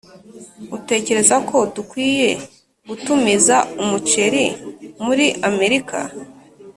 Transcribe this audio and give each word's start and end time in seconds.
utekereza 0.77 1.35
ko 1.49 1.57
dukwiye 1.75 2.29
gutumiza 2.87 3.57
umuceri 3.81 4.45
muri 5.05 5.25
amerika? 5.49 5.97